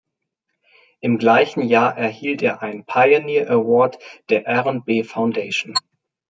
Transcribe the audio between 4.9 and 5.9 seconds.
Foundation.